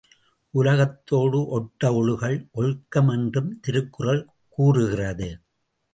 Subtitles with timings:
[0.53, 4.23] உலகத்தோடு ஒட்ட ஒழுகல் ஒழுக்கம் என்றும் திருக்குறள்
[4.57, 5.29] கூறுகிறது.